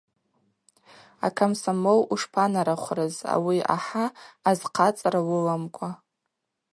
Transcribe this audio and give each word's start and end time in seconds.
Акомсомол 1.27 1.99
ушпанарахврыз 2.13 3.15
ауи 3.35 3.59
ахӏа 3.75 4.05
азхъацӏара 4.49 5.21
уыламкӏва. 5.29 5.89